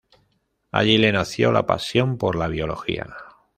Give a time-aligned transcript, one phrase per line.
[0.71, 3.05] Allí le nació la pasión por la Biología.